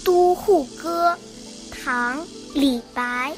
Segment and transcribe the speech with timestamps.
[0.00, 1.16] 都护歌》，
[1.84, 2.18] 唐·
[2.54, 3.32] 李白。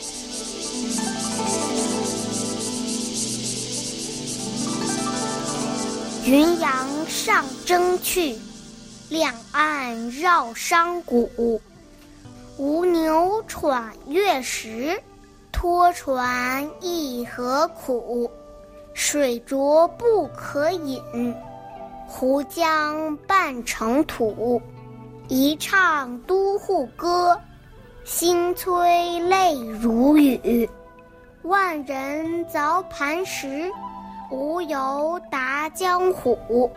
[6.24, 8.38] 云阳上征去，
[9.10, 11.60] 两岸绕商贾。
[12.56, 14.98] 吴牛喘月时，
[15.52, 18.30] 拖船亦何苦？
[18.94, 21.34] 水浊不可饮，
[22.06, 24.60] 湖江半成土。
[25.34, 27.40] 一唱都护歌，
[28.04, 30.68] 星催泪如雨。
[31.40, 33.72] 万人凿磐石。
[34.30, 36.70] 无由达江湖，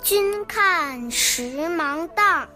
[0.00, 2.46] 君看时芒荡，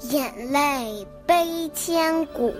[0.00, 2.50] 眼泪悲千古。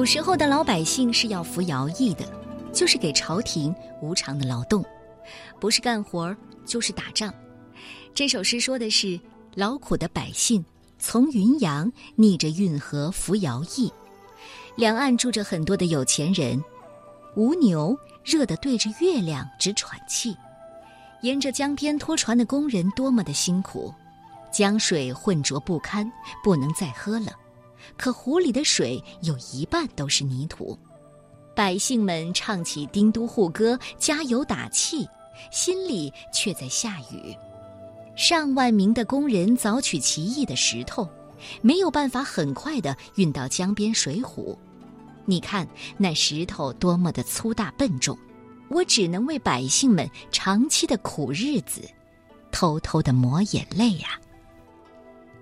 [0.00, 2.24] 古时候的老百姓是要服徭役的。
[2.72, 4.82] 就是给朝廷无偿的劳动，
[5.60, 6.34] 不是干活
[6.64, 7.30] 就是打仗。
[8.14, 9.20] 这首诗说的是
[9.54, 10.64] 劳苦的百姓
[10.98, 13.92] 从云阳逆着运河服徭役，
[14.74, 16.58] 两岸住着很多的有钱人，
[17.36, 20.34] 吴牛热得对着月亮直喘气。
[21.20, 23.94] 沿着江边拖船的工人多么的辛苦，
[24.50, 26.10] 江水浑浊不堪，
[26.42, 27.32] 不能再喝了，
[27.96, 30.78] 可湖里的水有一半都是泥土。
[31.54, 35.06] 百姓们唱起丁都护歌，加油打气，
[35.50, 37.36] 心里却在下雨。
[38.16, 41.08] 上万名的工人凿取奇异的石头，
[41.60, 44.56] 没有办法很快的运到江边水浒。
[45.26, 45.66] 你看
[45.96, 48.16] 那石头多么的粗大笨重，
[48.68, 51.82] 我只能为百姓们长期的苦日子，
[52.50, 54.18] 偷偷的抹眼泪呀。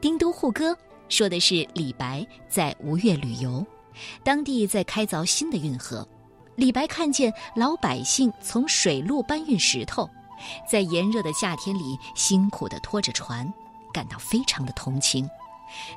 [0.00, 0.76] 丁都护歌
[1.08, 3.64] 说的是李白在吴越旅游。
[4.22, 6.06] 当地在开凿新的运河，
[6.54, 10.08] 李白看见老百姓从水路搬运石头，
[10.70, 13.52] 在炎热的夏天里辛苦地拖着船，
[13.92, 15.28] 感到非常的同情，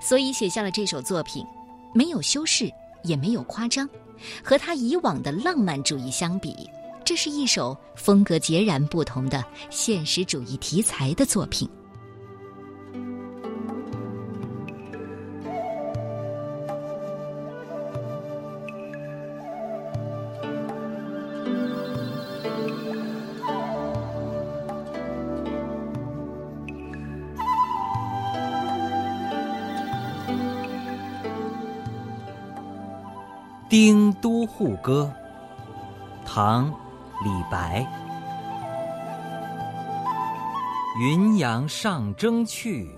[0.01, 1.45] 所以写下了这首作品。
[1.93, 2.71] 没有修饰，
[3.03, 3.87] 也没有夸张，
[4.43, 6.69] 和他以往的浪漫主义相比，
[7.03, 11.67] 这是一首风格截然不同的现实主义题材的作品。
[33.71, 35.09] 《丁都护歌》
[36.27, 36.69] 唐·
[37.23, 37.87] 李白。
[40.99, 42.91] 云阳上征去，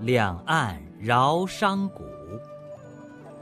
[0.00, 2.02] 两岸绕商贾。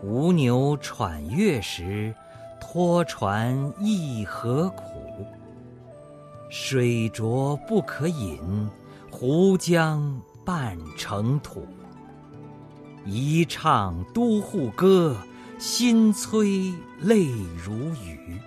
[0.03, 2.15] 吴牛喘月时，
[2.61, 4.85] 拖船亦何苦？
[6.51, 8.69] 水浊不可饮，
[9.11, 11.67] 湖江半成土。
[13.07, 15.17] 一唱都护歌。
[15.67, 18.39] 心催泪如雨，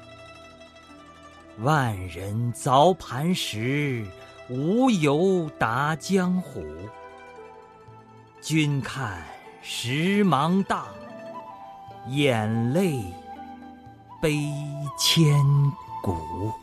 [1.62, 4.06] 万人凿磐石，
[4.48, 6.64] 无由达江湖。
[8.40, 9.24] 君看
[9.64, 10.86] 时芒荡，
[12.10, 13.04] 眼泪
[14.22, 14.38] 悲
[14.96, 15.36] 千
[16.04, 16.54] 古。